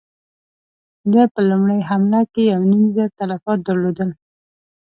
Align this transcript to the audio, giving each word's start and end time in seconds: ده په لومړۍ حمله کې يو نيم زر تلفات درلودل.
ده 1.11 1.23
په 1.33 1.39
لومړۍ 1.49 1.79
حمله 1.89 2.21
کې 2.33 2.41
يو 2.51 2.61
نيم 2.69 2.83
زر 2.95 3.09
تلفات 3.19 3.59
درلودل. 3.67 4.09